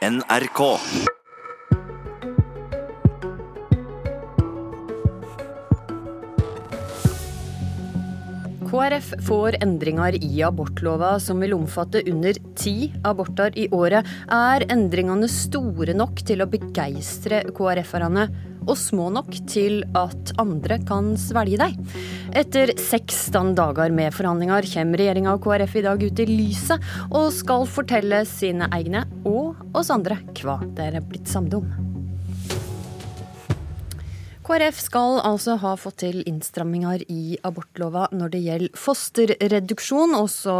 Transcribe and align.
NRK. 0.00 0.60
KrF 8.70 9.10
får 9.26 9.58
endringer 9.60 10.16
i 10.24 10.40
abortlova 10.46 11.18
som 11.20 11.44
vil 11.44 11.52
omfatte 11.52 12.00
under 12.08 12.40
ti 12.56 12.88
aborter 13.04 13.52
i 13.60 13.66
året. 13.76 14.08
Er 14.32 14.64
endringene 14.72 15.28
store 15.28 15.92
nok 15.92 16.24
til 16.24 16.40
å 16.40 16.48
begeistre 16.48 17.42
KrF-erne, 17.52 18.30
og 18.66 18.76
små 18.78 19.08
nok 19.14 19.34
til 19.50 19.82
at 19.98 20.32
andre 20.40 20.80
kan 20.88 21.12
svelge 21.20 21.60
deg. 21.60 21.76
Etter 22.36 22.74
16 22.76 23.54
dager 23.58 23.92
med 23.94 24.14
forhandlinger 24.16 24.68
kommer 24.74 25.02
regjeringa 25.02 25.36
og 25.36 25.44
KrF 25.46 25.78
i 25.80 25.86
dag 25.86 26.02
ut 26.06 26.24
i 26.24 26.28
lyset 26.30 26.90
og 27.10 27.30
skal 27.34 27.68
fortelle 27.70 28.24
sine 28.28 28.70
egne 28.76 29.06
og 29.28 29.60
oss 29.76 29.92
andre 29.94 30.20
hva 30.40 30.60
det 30.76 30.92
er 30.92 31.00
blitt 31.06 31.30
samd 31.30 31.60
om. 31.60 31.89
KrF 34.50 34.80
skal 34.82 35.20
altså 35.22 35.54
ha 35.62 35.76
fått 35.78 36.00
til 36.02 36.24
innstramminger 36.26 37.04
i 37.06 37.36
abortlova 37.46 38.08
når 38.10 38.32
det 38.32 38.38
gjelder 38.42 38.80
fosterreduksjon, 38.82 40.16
også 40.18 40.54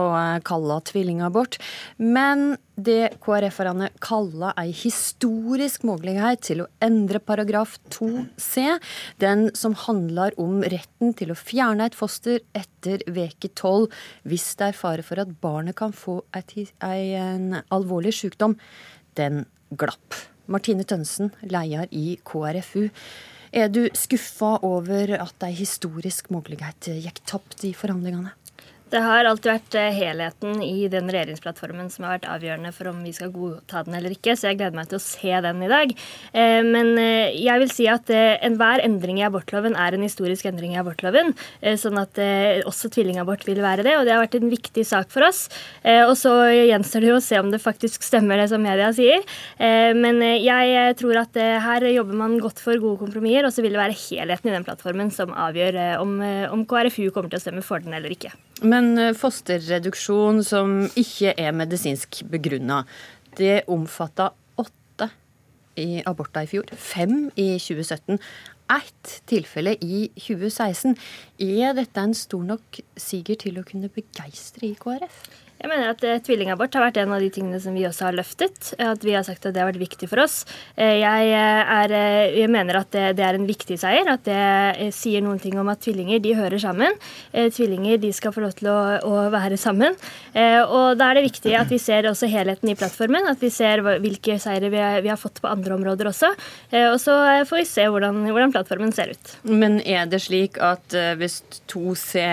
kalla 0.47 0.77
tvillingabort. 0.87 1.57
Men 1.99 2.53
det 2.79 3.17
KrF-erne 3.25 3.89
kaller 3.99 4.55
ei 4.63 4.71
historisk 4.71 5.83
mulighet 5.89 6.45
til 6.47 6.63
å 6.63 6.69
endre 6.87 7.19
paragraf 7.19 7.81
2c, 7.91 8.77
den 9.19 9.49
som 9.59 9.75
handler 9.89 10.39
om 10.39 10.63
retten 10.63 11.11
til 11.19 11.35
å 11.35 11.39
fjerne 11.41 11.91
et 11.91 11.99
foster 11.99 12.39
etter 12.55 13.03
veke 13.11 13.51
12 13.51 13.91
hvis 14.31 14.47
det 14.63 14.69
er 14.69 14.81
fare 14.85 15.09
for 15.09 15.19
at 15.25 15.35
barnet 15.43 15.81
kan 15.83 15.91
få 15.91 16.21
et, 16.39 16.55
en 16.79 17.59
alvorlig 17.75 18.15
sykdom, 18.23 18.55
den 19.19 19.49
glapp. 19.75 20.15
Martine 20.47 20.87
Tønsen, 20.87 21.35
leder 21.43 21.91
i 21.91 22.21
KrFU. 22.23 22.87
Er 23.51 23.67
du 23.69 23.89
skuffa 23.99 24.61
over 24.63 25.11
at 25.17 25.43
ei 25.43 25.57
historisk 25.59 26.29
mulighet 26.31 26.87
gikk 27.03 27.19
tapt 27.27 27.65
i 27.67 27.73
forhandlingene? 27.75 28.31
Det 28.91 28.99
har 29.05 29.27
alltid 29.29 29.53
vært 29.53 29.75
eh, 29.79 29.93
helheten 29.95 30.63
i 30.67 30.89
den 30.91 31.11
regjeringsplattformen 31.13 31.91
som 31.93 32.07
har 32.07 32.17
vært 32.17 32.27
avgjørende 32.33 32.73
for 32.75 32.91
om 32.91 32.99
vi 33.07 33.13
skal 33.15 33.31
godta 33.31 33.85
den 33.87 33.95
eller 33.95 34.17
ikke, 34.17 34.35
så 34.35 34.49
jeg 34.49 34.59
gleder 34.59 34.75
meg 34.75 34.89
til 34.91 34.99
å 34.99 35.05
se 35.05 35.37
den 35.45 35.63
i 35.63 35.69
dag. 35.71 35.95
Eh, 36.35 36.59
men 36.67 36.91
eh, 36.99 37.37
jeg 37.39 37.63
vil 37.63 37.71
si 37.71 37.87
at 37.91 38.11
enhver 38.11 38.83
endring 38.83 39.21
i 39.21 39.27
abortloven 39.29 39.79
er 39.79 39.95
en 39.95 40.03
historisk 40.07 40.49
endring 40.51 40.75
i 40.75 40.81
abortloven, 40.81 41.33
sånn 41.79 41.99
at 42.01 42.19
også 42.67 42.91
tvillingabort 42.93 43.45
vil 43.47 43.61
være 43.63 43.85
det, 43.87 43.95
og 43.99 44.07
det 44.07 44.15
har 44.15 44.23
vært 44.23 44.37
en 44.39 44.51
viktig 44.51 44.83
sak 44.87 45.11
for 45.13 45.27
oss. 45.27 45.45
Og 45.85 46.13
så 46.19 46.33
gjenstår 46.51 47.05
det 47.05 47.11
jo 47.11 47.19
å 47.19 47.25
se 47.25 47.39
om 47.41 47.51
det 47.53 47.61
faktisk 47.63 48.05
stemmer 48.07 48.41
det 48.41 48.49
som 48.53 48.63
media 48.65 48.91
sier. 48.97 49.23
Men 49.61 50.23
jeg 50.41 50.97
tror 51.01 51.23
at 51.23 51.39
her 51.67 51.87
jobber 51.93 52.19
man 52.23 52.39
godt 52.43 52.63
for 52.63 52.81
gode 52.83 53.05
kompromisser, 53.05 53.47
og 53.49 53.55
så 53.55 53.65
vil 53.65 53.77
det 53.77 53.83
være 53.83 53.99
helheten 54.01 54.51
i 54.51 54.57
den 54.57 54.67
plattformen 54.67 55.13
som 55.15 55.35
avgjør 55.49 55.83
om, 56.01 56.17
om 56.57 56.67
KrFU 56.69 57.11
kommer 57.11 57.33
til 57.33 57.41
å 57.41 57.45
stemme 57.49 57.67
for 57.67 57.85
den 57.85 57.97
eller 57.97 58.17
ikke. 58.17 58.35
Men 58.61 58.93
eh, 58.99 59.15
fosterreduksjon 59.17 60.43
som 60.45 60.83
ikke 60.99 61.33
er 61.39 61.57
medisinsk 61.57 62.23
begrunna, 62.31 62.83
det 63.39 63.63
omfatta 63.71 64.31
åtte 64.61 65.09
i 65.81 66.03
aborter 66.07 66.45
i 66.45 66.51
fjor, 66.51 66.73
fem 66.77 67.31
i 67.41 67.55
2017. 67.57 68.21
Ett 68.71 69.15
tilfelle 69.31 69.75
i 69.83 70.09
2016. 70.15 70.97
Er 71.43 71.73
dette 71.79 72.05
en 72.05 72.15
stor 72.15 72.45
nok 72.47 72.83
siger 73.01 73.39
til 73.41 73.59
å 73.59 73.67
kunne 73.67 73.91
begeistre 73.93 74.69
i 74.69 74.77
KrF? 74.79 75.25
Jeg 75.61 75.69
mener 75.69 75.91
at 75.93 76.05
eh, 76.09 76.21
Tvillingabort 76.25 76.77
har 76.77 76.87
vært 76.87 76.99
en 77.03 77.13
av 77.13 77.21
de 77.21 77.29
tingene 77.33 77.59
som 77.61 77.75
vi 77.77 77.85
også 77.85 78.07
har 78.09 78.17
løftet. 78.17 78.73
At 78.81 79.03
vi 79.05 79.13
har 79.13 79.25
sagt 79.27 79.45
at 79.45 79.53
det 79.53 79.61
har 79.61 79.69
vært 79.69 79.83
viktig 79.83 80.09
for 80.09 80.23
oss. 80.23 80.43
Eh, 80.75 81.03
jeg, 81.03 81.27
eh, 81.37 81.73
er, 81.77 81.95
jeg 82.39 82.51
mener 82.53 82.81
at 82.81 82.89
det, 82.95 83.05
det, 83.19 83.27
er 83.27 83.37
en 83.37 83.49
viktig 83.49 83.77
seier. 83.81 84.09
At 84.09 84.25
det 84.25 84.91
sier 84.97 85.21
noen 85.25 85.41
ting 85.43 85.59
om 85.61 85.69
at 85.69 85.83
tvillinger 85.85 86.23
de 86.25 86.33
hører 86.39 86.61
sammen. 86.63 86.97
Tvillinger 87.33 88.01
de 88.01 88.13
skal 88.17 88.33
få 88.33 88.45
lov 88.45 88.55
til 88.57 88.71
å, 88.73 88.79
å 89.05 89.27
være 89.33 89.59
sammen. 89.61 89.97
og 90.33 90.99
Da 90.99 91.11
er 91.11 91.19
det 91.19 91.27
viktig 91.27 91.53
at 91.59 91.71
vi 91.73 91.79
ser 91.83 92.09
også 92.09 92.29
helheten 92.31 92.71
i 92.73 92.77
plattformen. 92.79 93.29
At 93.31 93.43
vi 93.43 93.51
ser 93.53 93.83
hvilke 93.85 94.39
seire 94.43 94.71
vi, 94.73 94.81
vi 95.05 95.13
har 95.13 95.21
fått 95.21 95.43
på 95.43 95.51
andre 95.51 95.77
områder 95.77 96.11
også. 96.11 96.33
og 96.81 96.99
så 97.03 97.17
får 97.49 97.63
vi 97.63 97.67
se 97.69 97.87
hvordan, 97.91 98.23
hvordan 98.31 98.55
plattformen 98.55 98.95
ser 98.97 99.13
ut. 99.15 99.35
Men 99.45 99.81
er 99.85 100.09
det 100.11 100.23
slik 100.25 100.61
at 100.65 100.97
hvis 101.21 101.41
to 101.71 101.95
c 101.99 102.25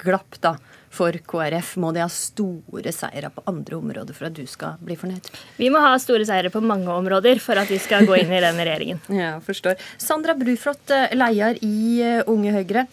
glapp, 0.00 0.40
da 0.44 0.56
for 0.94 1.16
KrF? 1.26 1.74
Må 1.82 1.90
de 1.94 2.02
ha 2.04 2.10
store 2.12 2.92
seire 2.94 3.30
på 3.34 3.44
andre 3.50 3.78
områder 3.80 4.16
for 4.16 4.28
at 4.28 4.36
du 4.36 4.44
skal 4.50 4.78
bli 4.84 4.96
fornøyd? 4.98 5.30
Vi 5.58 5.70
må 5.72 5.82
ha 5.82 5.94
store 6.02 6.26
seire 6.28 6.52
på 6.54 6.62
mange 6.64 6.90
områder 6.92 7.40
for 7.42 7.58
at 7.60 7.70
vi 7.72 7.80
skal 7.82 8.06
gå 8.08 8.18
inn 8.20 8.32
i 8.32 8.42
den 8.44 8.60
regjeringen. 8.60 9.02
ja, 9.22 9.36
forstår. 9.44 9.80
Sandra 10.00 10.36
Bruflot, 10.38 10.84
eh, 10.94 11.14
leder 11.16 11.60
i 11.64 12.00
eh, 12.04 12.22
Unge 12.30 12.54
Høyre. 12.54 12.86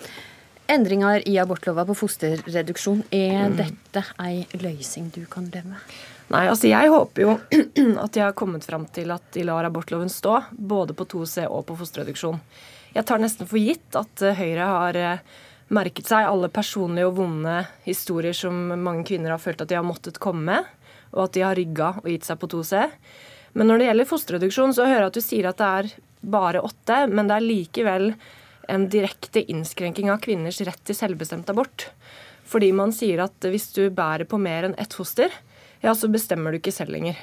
Endringer 0.71 1.25
i 1.27 1.35
abortlova 1.41 1.83
på 1.89 1.97
fosterreduksjon, 1.99 3.03
er 3.11 3.49
mm. 3.51 3.57
dette 3.59 4.05
ei 4.23 4.45
løysing 4.61 5.09
du 5.11 5.25
kan 5.29 5.49
leve 5.51 5.73
med? 5.73 5.95
Nei, 6.31 6.45
altså 6.47 6.69
jeg 6.69 6.87
håper 6.93 7.25
jo 7.25 7.33
at 8.05 8.13
de 8.15 8.23
har 8.23 8.35
kommet 8.39 8.63
fram 8.63 8.85
til 8.95 9.11
at 9.11 9.25
de 9.35 9.43
lar 9.43 9.67
abortloven 9.67 10.07
stå, 10.11 10.37
både 10.55 10.95
på 10.95 11.09
2C 11.11 11.43
og 11.49 11.65
på 11.67 11.75
fosterreduksjon. 11.81 12.39
Jeg 12.95 13.07
tar 13.07 13.19
nesten 13.23 13.49
for 13.51 13.59
gitt 13.59 13.99
at 13.99 14.23
eh, 14.23 14.37
Høyre 14.39 14.69
har 14.71 15.01
merket 15.71 16.09
seg 16.11 16.27
alle 16.27 16.49
personlige 16.51 17.07
og 17.07 17.17
vonde 17.21 17.57
historier 17.85 18.35
som 18.35 18.55
mange 18.75 19.05
kvinner 19.07 19.33
har 19.33 19.41
følt 19.41 19.63
at 19.63 19.71
de 19.71 19.77
har 19.79 19.87
måttet 19.87 20.19
komme 20.21 20.43
med, 20.49 20.69
og 21.15 21.25
at 21.25 21.35
de 21.35 21.45
har 21.45 21.57
rygga 21.57 21.93
og 22.01 22.09
gitt 22.11 22.27
seg 22.27 22.39
på 22.41 22.49
2C. 22.51 22.85
Men 23.57 23.67
når 23.67 23.79
det 23.79 23.87
gjelder 23.89 24.09
fosterreduksjon, 24.09 24.75
så 24.75 24.87
hører 24.87 25.05
jeg 25.05 25.11
at 25.11 25.19
du 25.19 25.23
sier 25.23 25.49
at 25.49 25.59
det 25.59 25.71
er 25.79 25.91
bare 26.21 26.63
åtte, 26.63 27.05
men 27.11 27.27
det 27.27 27.37
er 27.37 27.47
likevel 27.47 28.11
en 28.71 28.87
direkte 28.91 29.43
innskrenking 29.51 30.11
av 30.13 30.21
kvinners 30.23 30.61
rett 30.63 30.83
til 30.87 30.95
selvbestemt 30.95 31.49
abort. 31.51 31.89
Fordi 32.47 32.71
man 32.75 32.93
sier 32.95 33.23
at 33.25 33.47
hvis 33.47 33.71
du 33.75 33.85
bærer 33.95 34.27
på 34.29 34.39
mer 34.39 34.67
enn 34.67 34.77
ett 34.79 34.95
foster, 34.95 35.31
ja, 35.81 35.93
så 35.95 36.11
bestemmer 36.11 36.51
du 36.51 36.59
ikke 36.61 36.73
selv 36.75 36.93
lenger. 36.93 37.17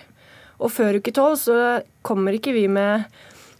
Og 0.58 0.72
før 0.74 0.98
uke 0.98 1.14
tolv 1.14 1.38
så 1.40 1.58
kommer 2.06 2.34
ikke 2.34 2.54
vi 2.56 2.66
med 2.70 3.06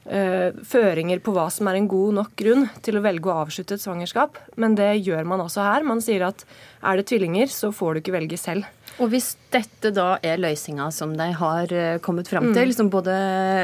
føringer 0.09 1.21
på 1.21 1.35
hva 1.37 1.51
som 1.53 1.69
er 1.69 1.77
en 1.77 1.89
god 1.91 2.15
nok 2.17 2.31
grunn 2.41 2.63
til 2.81 2.97
å 2.97 3.03
velge 3.05 3.29
å 3.29 3.43
avslutte 3.43 3.77
et 3.77 3.83
svangerskap. 3.83 4.39
Men 4.57 4.73
det 4.79 4.89
gjør 5.05 5.27
man 5.29 5.43
også 5.45 5.67
her. 5.67 5.85
Man 5.85 6.01
sier 6.01 6.25
at 6.31 6.47
er 6.81 6.97
det 6.97 7.09
tvillinger, 7.11 7.51
så 7.53 7.69
får 7.75 7.99
du 7.99 8.01
ikke 8.01 8.15
velge 8.17 8.39
selv. 8.41 8.65
Og 8.99 9.13
hvis 9.13 9.33
dette 9.53 9.93
da 9.95 10.17
er 10.27 10.41
løsninga 10.41 10.89
som 10.95 11.13
de 11.19 11.29
har 11.39 11.73
eh, 11.75 12.01
kommet 12.03 12.31
fram 12.31 12.51
til, 12.51 12.73
mm. 12.73 12.75
som 12.75 12.91
både 12.91 13.15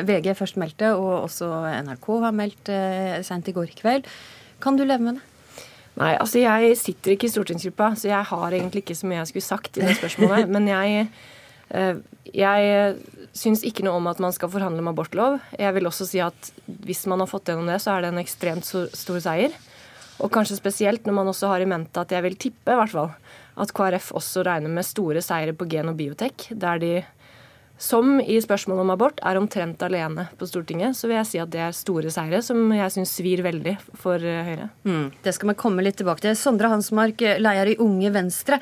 VG 0.06 0.31
først 0.38 0.59
meldte 0.60 0.93
og 0.94 1.25
også 1.25 1.49
NRK 1.88 2.10
har 2.22 2.37
meldt 2.37 2.71
uh, 2.71 3.19
sent 3.26 3.50
i 3.50 3.55
går 3.56 3.72
kveld, 3.81 4.06
kan 4.62 4.78
du 4.78 4.84
leve 4.87 5.03
med 5.03 5.19
det? 5.19 5.31
Nei, 5.94 6.15
altså 6.19 6.41
jeg 6.43 6.75
sitter 6.78 7.15
ikke 7.15 7.28
i 7.28 7.32
stortingsgruppa, 7.34 7.93
så 7.99 8.11
jeg 8.11 8.31
har 8.31 8.55
egentlig 8.56 8.82
ikke 8.82 8.97
så 8.99 9.06
mye 9.11 9.21
jeg 9.21 9.31
skulle 9.31 9.47
sagt 9.47 9.78
i 9.78 9.84
det 9.84 9.94
spørsmålet. 10.00 10.50
Men 10.55 10.66
jeg, 10.71 11.09
jeg 11.70 12.97
syns 13.34 13.64
ikke 13.66 13.84
noe 13.86 13.98
om 13.98 14.08
at 14.10 14.20
man 14.22 14.34
skal 14.34 14.50
forhandle 14.52 14.82
om 14.82 14.91
abortlov. 14.92 15.38
Jeg 15.58 15.75
vil 15.76 15.88
også 15.88 16.06
si 16.08 16.20
at 16.22 16.50
hvis 16.86 17.04
man 17.10 17.22
har 17.22 17.30
fått 17.30 17.48
gjennom 17.50 17.70
det, 17.70 17.80
så 17.82 17.94
er 17.94 18.04
det 18.04 18.12
en 18.12 18.22
ekstremt 18.22 18.69
stor 18.69 19.22
seier. 19.22 19.54
Og 20.22 20.30
kanskje 20.34 20.60
spesielt 20.60 21.06
når 21.06 21.16
man 21.16 21.30
også 21.32 21.50
har 21.50 21.64
i 21.64 21.69
mente 21.69 22.00
at 22.00 22.12
jeg 22.14 22.22
vil 22.26 22.38
tippe 22.38 22.75
i 22.75 22.78
hvert 22.78 22.92
fall, 22.92 23.10
at 23.58 23.75
KrF 23.75 24.12
også 24.19 24.44
regner 24.47 24.70
med 24.70 24.86
store 24.86 25.22
seire 25.22 25.54
på 25.54 25.66
gen- 25.70 25.91
og 25.91 25.98
biotek, 25.98 26.48
der 26.50 26.80
de, 26.82 26.92
som 27.78 28.16
i 28.22 28.38
spørsmålet 28.42 28.84
om 28.84 28.92
abort, 28.94 29.22
er 29.26 29.38
omtrent 29.38 29.82
alene 29.82 30.28
på 30.38 30.46
Stortinget. 30.46 30.94
Så 30.98 31.10
vil 31.10 31.19
jeg 31.19 31.31
si 31.31 31.42
at 31.42 31.50
det 31.50 31.62
er 31.62 31.75
store 31.75 32.10
seire 32.14 32.42
som 32.46 32.70
jeg 32.75 32.94
syns 32.94 33.14
svir 33.19 33.42
veldig 33.46 33.76
for 33.98 34.22
eh, 34.22 34.42
Høyre. 34.46 34.69
Mm, 34.86 35.06
det 35.26 35.34
skal 35.34 35.50
vi 35.50 35.58
komme 35.58 35.86
litt 35.86 35.98
tilbake 35.98 36.22
til. 36.22 36.38
Sondre 36.38 36.70
Hansmark, 36.70 37.22
leder 37.42 37.75
i 37.75 37.78
Unge 37.82 38.14
Venstre. 38.14 38.60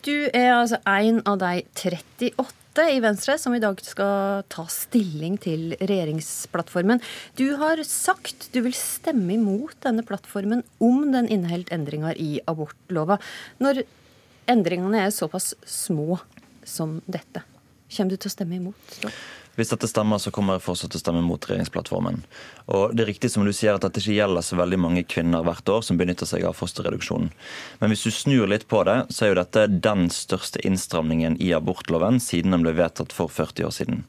Du 0.00 0.14
er 0.32 0.54
altså 0.54 0.78
en 0.88 1.18
av 1.28 1.36
de 1.42 1.60
38 1.76 2.84
i 2.88 3.00
Venstre 3.04 3.34
som 3.36 3.52
i 3.52 3.60
dag 3.60 3.76
skal 3.84 4.46
ta 4.48 4.64
stilling 4.72 5.34
til 5.42 5.74
regjeringsplattformen. 5.76 7.02
Du 7.36 7.58
har 7.60 7.82
sagt 7.84 8.48
du 8.54 8.62
vil 8.64 8.76
stemme 8.76 9.34
imot 9.36 9.76
denne 9.84 10.04
plattformen 10.08 10.64
om 10.80 11.10
den 11.12 11.28
inneholder 11.28 11.76
endringer 11.76 12.16
i 12.16 12.38
abortlova. 12.48 13.18
Når 13.60 13.82
endringene 14.48 15.04
er 15.04 15.12
såpass 15.12 15.52
små 15.68 16.16
som 16.64 17.02
dette, 17.04 17.44
kommer 17.92 18.14
du 18.14 18.22
til 18.22 18.32
å 18.32 18.36
stemme 18.38 18.56
imot? 18.56 18.96
Da? 19.04 19.12
Hvis 19.60 19.74
dette 19.74 19.90
stemmer, 19.90 20.16
så 20.16 20.30
kommer 20.32 20.56
jeg 20.56 20.64
fortsatt 20.64 20.94
til 20.94 20.96
å 20.96 21.02
stemme 21.02 21.20
mot 21.20 21.44
regjeringsplattformen. 21.44 22.22
Og 22.72 22.94
det 22.96 23.02
er 23.04 23.10
riktig 23.10 23.28
som 23.28 23.44
du 23.44 23.52
sier 23.52 23.76
at 23.76 23.84
dette 23.84 24.00
ikke 24.00 24.14
gjelder 24.16 24.46
så 24.46 24.56
veldig 24.56 24.78
mange 24.80 25.02
kvinner 25.04 25.44
hvert 25.44 25.68
år 25.68 25.82
som 25.84 25.98
benytter 26.00 26.28
seg 26.30 26.46
av 26.48 26.56
fosterreduksjonen. 26.56 27.28
Men 27.82 27.92
hvis 27.92 28.06
du 28.06 28.14
snur 28.14 28.48
litt 28.48 28.64
på 28.72 28.80
det, 28.88 28.96
så 29.12 29.26
er 29.26 29.34
jo 29.34 29.40
dette 29.42 29.66
den 29.84 30.08
største 30.14 30.62
innstramningen 30.64 31.36
i 31.44 31.52
abortloven 31.52 32.22
siden 32.24 32.56
den 32.56 32.64
ble 32.64 32.72
vedtatt 32.80 33.12
for 33.12 33.28
40 33.28 33.68
år 33.68 33.76
siden. 33.76 34.06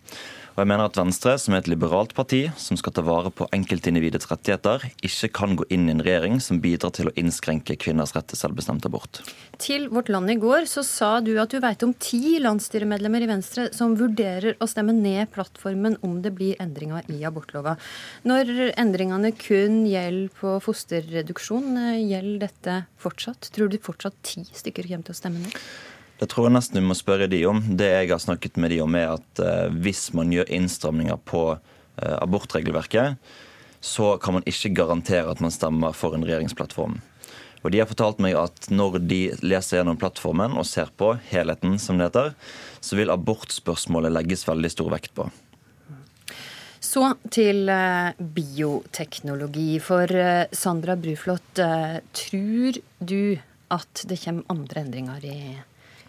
Og 0.62 0.68
jeg 0.68 0.76
mener 0.76 0.92
at 0.92 0.98
Venstre, 1.00 1.32
som 1.42 1.56
er 1.56 1.64
et 1.64 1.68
liberalt 1.72 2.12
parti 2.14 2.44
som 2.62 2.78
skal 2.78 2.94
ta 2.94 3.02
vare 3.02 3.32
på 3.34 3.48
enkeltindividets 3.50 4.28
rettigheter, 4.30 4.84
ikke 5.02 5.32
kan 5.34 5.56
gå 5.58 5.66
inn 5.74 5.88
i 5.88 5.94
en 5.96 6.04
regjering 6.06 6.36
som 6.38 6.60
bidrar 6.62 6.92
til 6.94 7.10
å 7.10 7.14
innskrenke 7.18 7.74
kvinners 7.82 8.14
rett 8.14 8.28
til 8.30 8.38
selvbestemt 8.38 8.86
abort. 8.86 9.24
Til 9.58 9.88
Vårt 9.90 10.12
Land 10.14 10.30
i 10.30 10.36
går 10.38 10.68
så 10.70 10.84
sa 10.86 11.16
du 11.26 11.32
at 11.42 11.50
du 11.50 11.58
veit 11.64 11.82
om 11.82 11.96
ti 11.98 12.38
landsstyremedlemmer 12.46 13.26
i 13.26 13.30
Venstre 13.32 13.72
som 13.74 13.96
vurderer 13.98 14.60
å 14.62 14.68
stemme 14.70 14.94
ned 14.94 15.32
plattformen 15.34 15.98
om 16.06 16.20
det 16.22 16.36
blir 16.38 16.62
endringer 16.62 17.10
i 17.10 17.24
abortlova. 17.26 17.74
Når 18.30 18.76
endringene 18.76 19.34
kun 19.34 19.88
gjelder 19.90 20.30
på 20.44 20.60
fosterreduksjon, 20.62 21.74
gjelder 22.04 22.46
dette 22.46 22.78
fortsatt? 23.02 23.50
Tror 23.50 23.74
du 23.74 23.82
fortsatt 23.82 24.22
ti 24.22 24.46
stykker 24.46 24.94
kommer 24.94 25.10
til 25.10 25.18
å 25.18 25.22
stemme 25.24 25.42
ned? 25.42 25.58
Det 26.22 26.28
tror 26.30 26.46
jeg 26.48 26.54
nesten 26.54 26.78
du 26.78 26.86
må 26.86 26.94
spørre 26.94 27.26
de 27.26 27.40
om. 27.50 27.64
Det 27.66 27.88
jeg 27.90 28.12
har 28.12 28.20
snakket 28.22 28.60
med 28.62 28.70
de 28.70 28.84
om, 28.84 28.94
er 28.94 29.16
at 29.16 29.40
eh, 29.42 29.74
hvis 29.82 30.12
man 30.14 30.30
gjør 30.30 30.52
innstramninger 30.54 31.18
på 31.26 31.40
eh, 31.56 32.18
abortregelverket, 32.22 33.16
så 33.82 34.12
kan 34.22 34.38
man 34.38 34.46
ikke 34.46 34.70
garantere 34.78 35.32
at 35.32 35.42
man 35.42 35.54
stemmer 35.54 35.96
for 35.98 36.14
en 36.14 36.22
regjeringsplattform. 36.28 37.00
Og 37.64 37.74
De 37.74 37.80
har 37.82 37.90
fortalt 37.90 38.22
meg 38.22 38.38
at 38.38 38.70
når 38.70 39.00
de 39.10 39.22
leser 39.42 39.80
gjennom 39.80 39.98
plattformen 39.98 40.54
og 40.62 40.68
ser 40.70 40.92
på 40.94 41.16
helheten, 41.32 41.80
som 41.82 41.98
det 41.98 42.12
heter, 42.12 42.36
så 42.86 43.00
vil 43.02 43.14
abortspørsmålet 43.14 44.14
legges 44.14 44.46
veldig 44.46 44.72
stor 44.76 44.94
vekt 44.94 45.16
på. 45.18 45.26
Så 46.86 47.08
til 47.34 47.66
eh, 47.74 48.14
bioteknologi. 48.38 49.72
For 49.82 50.22
Sandra 50.54 51.00
Bruflot, 51.02 51.66
tror 52.14 52.82
du 53.02 53.42
at 53.74 54.06
det 54.06 54.22
kommer 54.22 54.54
andre 54.54 54.86
endringer 54.86 55.26
i 55.26 55.38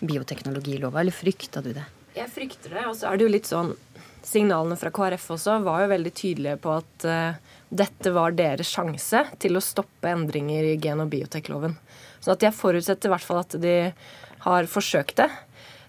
bioteknologilova, 0.02 1.00
eller 1.00 1.14
frykta 1.14 1.62
du 1.64 1.72
det? 1.76 1.86
Jeg 2.16 2.28
frykter 2.28 2.74
det. 2.76 2.86
Og 2.90 2.96
så 2.98 3.08
er 3.08 3.18
det 3.18 3.26
jo 3.26 3.32
litt 3.32 3.50
sånn 3.50 3.74
Signalene 4.22 4.76
fra 4.78 4.92
KrF 4.94 5.32
også 5.34 5.56
var 5.64 5.80
jo 5.82 5.86
veldig 5.90 6.10
tydelige 6.14 6.58
på 6.62 6.76
at 6.76 7.06
uh, 7.10 7.54
dette 7.74 8.12
var 8.14 8.36
deres 8.38 8.68
sjanse 8.70 9.24
til 9.42 9.58
å 9.58 9.62
stoppe 9.64 10.12
endringer 10.12 10.68
i 10.68 10.76
gen- 10.78 11.02
og 11.02 11.08
biotekloven. 11.10 11.74
Så 12.22 12.36
at 12.36 12.44
jeg 12.46 12.54
forutsetter 12.54 13.10
i 13.10 13.12
hvert 13.16 13.26
fall 13.26 13.40
at 13.40 13.56
de 13.58 13.74
har 14.44 14.68
forsøkt 14.70 15.18
det. 15.24 15.26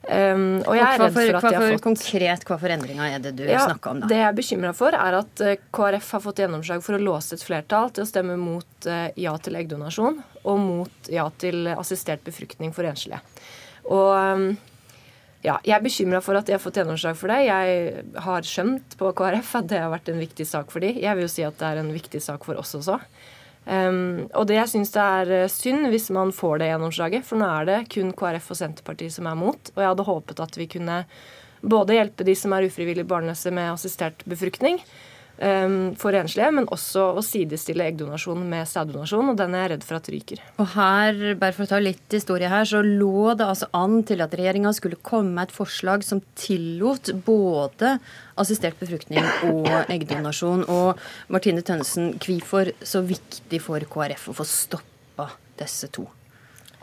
Um, 0.04 0.60
og 0.68 0.74
jeg 0.76 0.84
er 0.84 1.00
redd 1.00 1.14
for 1.16 1.38
at 1.38 1.46
de 1.46 1.56
har 1.56 1.70
fått 1.78 1.84
Konkret, 1.86 2.42
hva 2.50 2.58
for 2.60 2.74
endringer 2.74 3.14
er 3.16 3.22
det 3.24 3.38
du 3.38 3.44
ja, 3.46 3.62
snakker 3.70 3.94
om? 3.94 4.02
da? 4.02 4.10
Det 4.12 4.18
jeg 4.18 4.28
er 4.28 4.36
bekymra 4.36 4.74
for, 4.76 4.98
er 4.98 5.18
at 5.22 5.44
uh, 5.46 5.54
KrF 5.78 6.10
har 6.18 6.24
fått 6.26 6.42
gjennomslag 6.44 6.84
for 6.84 6.98
å 6.98 7.04
låse 7.06 7.38
et 7.38 7.46
flertall 7.46 7.94
til 7.94 8.04
å 8.04 8.10
stemme 8.10 8.36
mot 8.42 8.90
uh, 8.90 9.06
ja 9.16 9.38
til 9.40 9.56
eggdonasjon 9.62 10.20
og 10.44 10.60
mot 10.60 11.12
ja 11.14 11.30
til 11.40 11.70
assistert 11.72 12.26
befruktning 12.26 12.76
for 12.76 12.90
enslige. 12.90 13.22
Og 13.92 14.12
um, 14.14 14.46
ja, 15.44 15.58
jeg 15.66 15.76
er 15.76 15.84
bekymra 15.84 16.22
for 16.24 16.40
at 16.40 16.48
de 16.48 16.56
har 16.56 16.64
fått 16.64 16.80
gjennomslag 16.80 17.18
for 17.20 17.34
det. 17.34 17.42
Jeg 17.50 18.04
har 18.26 18.48
skjønt 18.48 18.98
på 19.00 19.12
KrF 19.18 19.56
at 19.60 19.70
det 19.72 19.82
har 19.84 19.92
vært 19.92 20.12
en 20.14 20.22
viktig 20.24 20.48
sak 20.48 20.72
for 20.72 20.84
de. 20.84 20.94
Jeg 21.04 21.18
vil 21.18 21.28
jo 21.28 21.32
si 21.34 21.46
at 21.48 21.58
det 21.60 21.70
er 21.70 21.82
en 21.82 21.94
viktig 21.94 22.22
sak 22.24 22.48
for 22.48 22.60
oss 22.62 22.76
også. 22.80 23.00
Um, 23.64 24.26
og 24.36 24.48
det 24.48 24.58
jeg 24.58 24.72
syns 24.74 24.92
det 24.92 25.04
er 25.04 25.30
eh, 25.32 25.52
synd 25.52 25.88
hvis 25.88 26.10
man 26.12 26.34
får 26.36 26.58
det 26.60 26.68
gjennomslaget, 26.68 27.24
for 27.24 27.40
nå 27.40 27.48
er 27.48 27.70
det 27.70 27.78
kun 27.94 28.10
KrF 28.20 28.50
og 28.52 28.60
Senterpartiet 28.60 29.16
som 29.16 29.30
er 29.32 29.40
mot. 29.40 29.72
Og 29.76 29.80
jeg 29.80 29.92
hadde 29.92 30.08
håpet 30.10 30.44
at 30.44 30.60
vi 30.60 30.68
kunne 30.72 30.98
både 31.64 31.96
hjelpe 31.96 32.28
de 32.28 32.36
som 32.36 32.56
er 32.56 32.68
ufrivillig 32.68 33.08
barnløse 33.08 33.52
med 33.56 33.72
assistert 33.72 34.24
befruktning, 34.28 34.82
Ehm, 34.84 35.13
for 35.38 36.16
enslige, 36.16 36.52
men 36.54 36.68
også 36.72 37.08
å 37.18 37.24
sidestille 37.26 37.88
eggdonasjon 37.90 38.44
med 38.48 38.70
sæddonasjon. 38.70 39.32
Og 39.34 39.40
den 39.40 39.56
er 39.58 39.66
jeg 39.66 39.72
redd 39.74 39.86
for 39.88 39.98
at 39.98 40.10
ryker. 40.14 40.44
Og 40.62 40.70
her, 40.76 41.22
bare 41.42 41.56
for 41.56 41.66
å 41.66 41.72
ta 41.74 41.82
litt 41.82 42.16
historie 42.16 42.52
her, 42.52 42.68
så 42.70 42.84
lå 42.86 43.34
det 43.40 43.48
altså 43.48 43.70
an 43.76 44.02
til 44.08 44.24
at 44.24 44.36
regjeringa 44.38 44.74
skulle 44.78 45.02
komme 45.02 45.34
med 45.34 45.50
et 45.50 45.56
forslag 45.56 46.06
som 46.06 46.22
tillot 46.40 47.12
både 47.26 47.98
assistert 48.40 48.80
befruktning 48.82 49.26
og 49.50 49.70
eggdonasjon. 49.92 50.68
Og 50.72 51.02
Martine 51.34 51.66
Tønnesen, 51.66 52.14
hvorfor 52.24 52.74
så 52.86 53.04
viktig 53.06 53.62
for 53.64 53.84
KrF 53.94 54.30
å 54.32 54.38
få 54.42 54.48
stoppa 54.48 55.34
disse 55.60 55.90
to? 55.94 56.08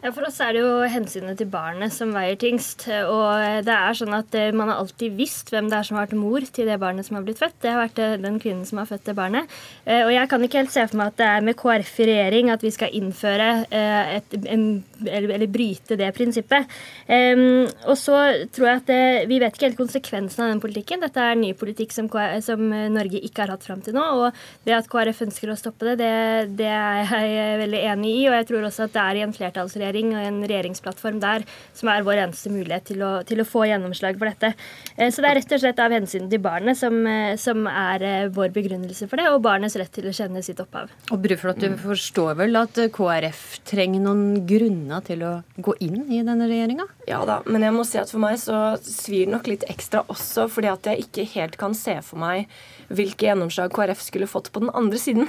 Ja, 0.00 0.14
For 0.17 0.25
oss 0.25 0.38
er 0.41 0.55
det 0.56 0.62
jo 0.62 0.87
hensynet 0.88 1.37
til 1.37 1.49
barnet 1.52 1.93
som 1.93 2.14
veier 2.17 2.38
tyngst. 2.41 2.87
Og 2.88 3.64
det 3.67 3.75
er 3.75 3.97
sånn 3.99 4.14
at 4.17 4.32
eh, 4.38 4.49
man 4.56 4.70
har 4.73 4.79
alltid 4.81 5.12
visst 5.19 5.50
hvem 5.52 5.69
det 5.69 5.76
er 5.76 5.85
som 5.85 5.99
har 5.99 6.06
vært 6.06 6.17
mor 6.17 6.47
til 6.56 6.70
det 6.70 6.79
barnet 6.81 7.05
som 7.05 7.19
har 7.19 7.26
blitt 7.26 7.41
født. 7.43 7.58
Det 7.61 7.69
har 7.69 7.82
vært 7.82 8.00
eh, 8.00 8.14
den 8.23 8.38
kvinnen 8.41 8.64
som 8.64 8.81
har 8.81 8.88
født 8.88 9.11
det 9.11 9.14
barnet. 9.19 9.52
Eh, 9.85 10.00
og 10.06 10.12
jeg 10.14 10.31
kan 10.31 10.47
ikke 10.47 10.62
helt 10.62 10.73
se 10.73 10.87
for 10.88 11.00
meg 11.02 11.12
at 11.12 11.19
det 11.20 11.26
er 11.29 11.44
med 11.44 11.58
KrF 11.61 11.99
i 12.00 12.06
regjering 12.08 12.49
at 12.55 12.64
vi 12.64 12.73
skal 12.73 12.97
innføre 12.97 13.50
et, 13.70 14.38
en, 14.41 14.64
eller, 15.05 15.35
eller, 15.35 15.50
bryte 15.52 15.99
det 16.00 16.08
prinsippet. 16.17 16.73
Og 17.11 17.97
så 17.99 18.17
tror 18.55 18.69
jeg 18.69 18.81
at 18.81 18.88
det, 18.88 19.05
vi 19.29 19.41
vet 19.43 19.56
ikke 19.56 19.69
helt 19.69 19.81
konsekvensen 19.81 20.44
av 20.47 20.52
den 20.55 20.62
politikken. 20.62 21.05
Dette 21.05 21.20
er 21.20 21.37
ny 21.37 21.52
politikk 21.58 21.93
som, 21.93 22.08
som 22.44 22.62
Norge 22.94 23.20
ikke 23.26 23.44
har 23.44 23.52
hatt 23.52 23.67
fram 23.67 23.85
til 23.85 23.97
nå. 23.97 24.06
Og 24.23 24.41
det 24.64 24.79
at 24.79 24.88
KrF 24.91 25.25
ønsker 25.26 25.52
å 25.52 25.58
stoppe 25.61 25.91
det, 25.91 25.99
det, 26.00 26.56
det 26.62 26.73
er 26.73 27.29
jeg 27.29 27.62
veldig 27.67 27.85
enig 27.93 28.14
i. 28.17 28.26
Og 28.31 28.38
jeg 28.38 28.50
tror 28.52 28.69
også 28.70 28.88
at 28.88 28.97
det 28.97 29.05
er 29.05 29.20
i 29.20 29.25
en 29.26 29.37
flertallsregjering 29.37 29.90
regjering 29.91 30.15
og 30.15 30.25
en 30.25 30.41
regjeringsplattform 30.47 31.21
der 31.23 31.45
som 31.77 31.91
er 31.93 32.05
vår 32.07 32.25
eneste 32.25 32.53
mulighet 32.53 32.87
til 32.91 33.03
å, 33.05 33.11
til 33.27 33.43
å 33.43 33.49
få 33.49 33.67
gjennomslag 33.69 34.19
for 34.19 34.31
dette. 34.31 34.53
Eh, 34.97 35.11
så 35.11 35.23
det 35.23 35.31
er 35.31 35.39
rett 35.41 35.55
og 35.57 35.63
slett 35.63 35.83
av 35.83 35.95
hensyn 35.95 36.29
til 36.31 36.43
barnet 36.43 36.79
som, 36.79 36.99
eh, 37.07 37.37
som, 37.41 37.67
er 37.67 38.07
eh, 38.07 38.31
vår 38.33 38.53
begrunnelse 38.55 39.09
for 39.11 39.21
det, 39.21 39.29
og 39.31 39.43
barnets 39.45 39.77
rett 39.81 39.93
til 39.95 40.09
å 40.11 40.15
kjenne 40.15 40.43
sitt 40.47 40.61
opphav. 40.63 40.93
Og 41.11 41.23
Bruflot, 41.23 41.61
du 41.61 41.77
forstår 41.81 42.39
vel 42.41 42.61
at 42.61 42.79
KrF 42.95 43.45
trenger 43.69 44.05
noen 44.05 44.43
grunner 44.49 45.05
til 45.07 45.25
å 45.27 45.35
gå 45.61 45.77
inn 45.85 46.05
i 46.09 46.23
denne 46.27 46.49
regjeringa? 46.51 46.87
Ja 47.11 47.23
da, 47.29 47.41
men 47.47 47.67
jeg 47.67 47.77
må 47.77 47.87
si 47.89 48.01
at 48.01 48.13
for 48.13 48.23
meg 48.23 48.39
så 48.41 48.77
svir 48.85 49.27
det 49.27 49.35
nok 49.35 49.51
litt 49.51 49.67
ekstra 49.71 50.05
også 50.11 50.47
fordi 50.51 50.71
at 50.71 50.87
jeg 50.91 51.07
ikke 51.07 51.29
helt 51.35 51.59
kan 51.61 51.75
se 51.77 51.97
for 52.07 52.21
meg 52.21 52.51
hvilke 52.91 53.29
gjennomslag 53.29 53.73
KrF 53.75 54.03
skulle 54.03 54.31
fått 54.31 54.51
på 54.53 54.63
den 54.65 54.73
andre 54.75 54.99
siden. 54.99 55.29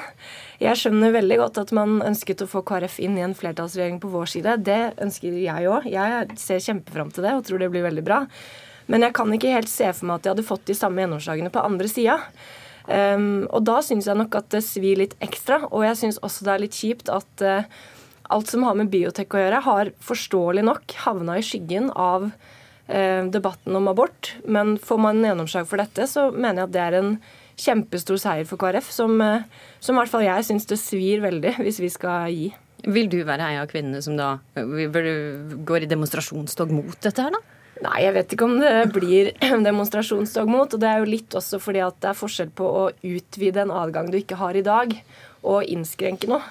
Jeg 0.62 0.78
skjønner 0.78 1.16
veldig 1.16 1.38
godt 1.42 1.58
at 1.58 1.72
man 1.74 2.04
ønsket 2.06 2.44
å 2.44 2.50
få 2.50 2.62
KrF 2.68 3.00
inn 3.02 3.16
i 3.18 3.24
en 3.26 3.34
flertallsregjering 3.38 3.98
på 4.04 4.12
vår 4.14 4.28
side. 4.30 4.60
Det 4.62 4.82
ønsker 5.02 5.38
jeg 5.42 5.70
òg. 5.72 5.88
Jeg 5.90 6.36
ser 6.38 6.62
kjempefram 6.62 7.10
til 7.14 7.26
det 7.26 7.32
og 7.34 7.48
tror 7.48 7.64
det 7.64 7.70
blir 7.74 7.88
veldig 7.88 8.04
bra. 8.06 8.20
Men 8.92 9.08
jeg 9.08 9.16
kan 9.18 9.34
ikke 9.34 9.56
helt 9.56 9.72
se 9.72 9.90
for 9.90 10.06
meg 10.06 10.20
at 10.20 10.28
de 10.28 10.32
hadde 10.36 10.46
fått 10.46 10.68
de 10.70 10.76
samme 10.78 11.02
gjennomslagene 11.02 11.50
på 11.54 11.64
andre 11.66 11.90
sida. 11.90 12.20
Um, 12.86 13.48
og 13.50 13.66
da 13.66 13.80
syns 13.86 14.10
jeg 14.10 14.20
nok 14.20 14.38
at 14.38 14.52
det 14.54 14.62
svir 14.68 15.02
litt 15.02 15.18
ekstra. 15.24 15.64
Og 15.72 15.88
jeg 15.88 15.98
syns 16.04 16.22
også 16.22 16.46
det 16.46 16.54
er 16.54 16.64
litt 16.68 16.78
kjipt 16.78 17.10
at 17.14 17.46
uh, 17.46 17.66
alt 18.30 18.54
som 18.54 18.66
har 18.68 18.78
med 18.78 18.94
biotek 18.94 19.34
å 19.34 19.42
gjøre, 19.42 19.66
har 19.66 19.94
forståelig 20.06 20.68
nok 20.70 20.98
havna 21.08 21.42
i 21.42 21.46
skyggen 21.46 21.90
av 21.98 22.30
uh, 22.30 23.22
debatten 23.34 23.82
om 23.82 23.90
abort. 23.90 24.36
Men 24.46 24.78
får 24.78 25.06
man 25.10 25.26
gjennomslag 25.26 25.66
for 25.74 25.82
dette, 25.82 26.06
så 26.06 26.30
mener 26.30 26.62
jeg 26.62 26.70
at 26.70 26.78
det 26.78 26.86
er 26.86 27.02
en 27.02 27.16
kjempestor 27.62 28.20
seier 28.22 28.50
for 28.50 28.62
KrF, 28.62 28.90
som, 28.94 29.16
uh, 29.22 29.46
som 29.80 29.96
i 29.96 30.02
hvert 30.02 30.14
fall 30.14 30.26
jeg 30.26 30.50
syns 30.50 30.68
det 30.70 30.82
svir 30.82 31.24
veldig 31.24 31.56
hvis 31.64 31.82
vi 31.84 31.94
skal 31.94 32.34
gi. 32.34 32.52
Vil 32.82 33.12
du 33.12 33.20
være 33.28 33.52
ei 33.52 33.58
av 33.62 33.70
kvinnene 33.70 34.02
som 34.02 34.16
da 34.18 34.36
går 34.58 35.86
i 35.86 35.90
demonstrasjonstog 35.90 36.72
mot 36.74 36.98
dette 37.04 37.28
her, 37.28 37.36
da? 37.36 37.60
Nei, 37.82 38.04
jeg 38.04 38.14
vet 38.14 38.34
ikke 38.36 38.46
om 38.46 38.56
det 38.62 38.74
blir 38.94 39.32
demonstrasjonstog 39.70 40.50
mot. 40.50 40.70
Og 40.70 40.82
det 40.82 40.90
er 40.90 41.02
jo 41.02 41.10
litt 41.10 41.38
også 41.38 41.62
fordi 41.62 41.82
at 41.86 41.98
det 42.02 42.12
er 42.12 42.18
forskjell 42.18 42.52
på 42.58 42.68
å 42.82 42.88
utvide 42.92 43.64
en 43.64 43.74
adgang 43.74 44.12
du 44.12 44.20
ikke 44.20 44.40
har 44.42 44.58
i 44.58 44.66
dag, 44.66 44.94
og 45.42 45.70
innskrenke 45.70 46.30
noe. 46.30 46.44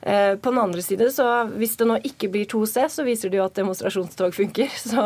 Eh, 0.00 0.34
på 0.40 0.52
den 0.52 0.62
andre 0.62 0.80
side, 0.80 1.10
så 1.12 1.26
hvis 1.60 1.76
det 1.76 1.88
nå 1.88 1.98
ikke 2.08 2.30
blir 2.32 2.48
2C, 2.48 2.86
så 2.88 3.04
viser 3.04 3.32
det 3.32 3.40
jo 3.40 3.44
at 3.44 3.58
demonstrasjonstog 3.58 4.32
funker. 4.36 4.72
Så 4.80 5.02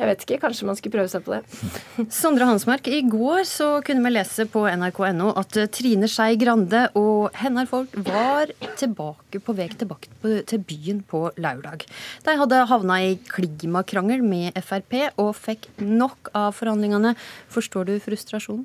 jeg 0.00 0.08
vet 0.08 0.22
ikke, 0.24 0.38
kanskje 0.46 0.66
man 0.68 0.78
skulle 0.78 0.94
prøve 0.96 1.10
seg 1.12 1.24
på 1.26 1.34
det. 1.34 1.40
Sondre 2.20 2.48
Hansmark, 2.48 2.88
i 2.88 3.02
går 3.04 3.44
så 3.48 3.68
kunne 3.84 4.04
vi 4.06 4.14
lese 4.14 4.46
på 4.48 4.64
nrk.no 4.70 5.34
at 5.36 5.58
Trine 5.76 6.08
Skei 6.08 6.38
Grande 6.40 6.86
og 6.96 7.36
hennes 7.36 7.68
folk 7.68 7.92
var 8.08 8.48
tilbake 8.80 9.42
på 9.44 9.56
vei 9.58 9.68
tilbake 9.76 10.08
til 10.48 10.64
byen 10.64 11.04
på 11.04 11.26
lørdag. 11.36 11.84
De 12.24 12.36
hadde 12.40 12.64
havna 12.72 13.00
i 13.04 13.14
klimakrangel 13.28 14.24
med 14.24 14.56
Frp 14.64 14.96
og 15.20 15.34
fikk 15.36 15.68
nok 15.84 16.32
av 16.32 16.56
forhandlingene. 16.56 17.12
Forstår 17.52 17.90
du 17.90 17.98
frustrasjonen? 18.00 18.64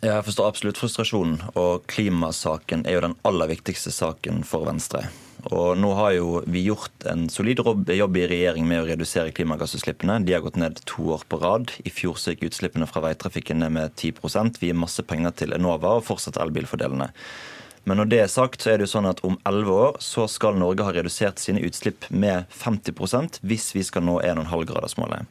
Jeg 0.00 0.24
forstår 0.24 0.48
absolutt 0.48 0.78
frustrasjonen, 0.80 1.36
og 1.52 1.84
klimasaken 1.92 2.86
er 2.88 2.96
jo 2.96 3.04
den 3.10 3.16
aller 3.28 3.52
viktigste 3.52 3.92
saken 3.92 4.40
for 4.48 4.64
Venstre. 4.70 5.04
Og 5.54 5.76
nå 5.78 5.92
har 5.94 6.14
jo 6.16 6.40
vi 6.50 6.64
gjort 6.66 7.04
en 7.06 7.28
solid 7.30 7.60
jobb 7.62 8.16
i 8.18 8.24
regjering 8.26 8.66
med 8.66 8.82
å 8.82 8.86
redusere 8.88 9.34
klimagassutslippene. 9.36 10.18
De 10.26 10.34
har 10.34 10.42
gått 10.42 10.58
ned 10.58 10.80
to 10.90 11.12
år 11.14 11.22
på 11.30 11.38
rad. 11.42 11.70
I 11.86 11.92
fjor 11.94 12.16
så 12.18 12.34
gikk 12.34 12.48
utslippene 12.48 12.88
fra 12.90 13.04
veitrafikken 13.04 13.62
ned 13.62 13.76
med 13.76 13.94
10% 13.94 14.58
Vi 14.58 14.72
gir 14.72 14.78
masse 14.78 15.04
penger 15.06 15.36
til 15.38 15.54
Enova 15.54 15.98
og 16.00 16.06
fortsetter 16.08 16.42
elbilfordelene. 16.42 17.12
Men 17.86 18.00
når 18.00 18.10
det 18.10 18.18
er 18.24 18.32
sagt, 18.32 18.64
så 18.64 18.72
er 18.72 18.80
det 18.80 18.88
jo 18.88 18.94
sånn 18.96 19.06
at 19.06 19.22
om 19.26 19.38
elleve 19.46 19.76
år 19.84 20.00
så 20.02 20.26
skal 20.26 20.58
Norge 20.58 20.82
ha 20.82 20.90
redusert 20.96 21.38
sine 21.38 21.62
utslipp 21.62 22.08
med 22.10 22.50
50% 22.50 23.38
hvis 23.46 23.68
vi 23.76 23.84
skal 23.86 24.02
nå 24.08 24.18
1,5-gradersmålet. 24.26 25.30